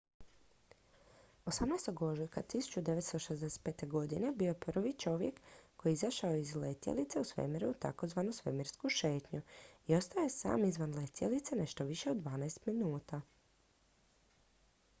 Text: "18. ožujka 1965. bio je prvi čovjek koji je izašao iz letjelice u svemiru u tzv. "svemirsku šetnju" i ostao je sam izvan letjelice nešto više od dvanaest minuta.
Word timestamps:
"18. 1.49 1.97
ožujka 2.11 2.41
1965. 2.41 3.85
bio 4.35 4.47
je 4.47 4.53
prvi 4.59 4.93
čovjek 4.93 5.41
koji 5.77 5.91
je 5.91 5.93
izašao 5.93 6.35
iz 6.35 6.55
letjelice 6.55 7.19
u 7.19 7.23
svemiru 7.23 7.69
u 7.71 7.75
tzv. 7.85 8.19
"svemirsku 8.31 8.89
šetnju" 8.89 9.41
i 9.87 9.95
ostao 9.95 10.23
je 10.23 10.29
sam 10.29 10.65
izvan 10.65 10.95
letjelice 10.95 11.55
nešto 11.55 11.83
više 11.85 12.11
od 12.11 12.17
dvanaest 12.17 12.65
minuta. 12.65 13.21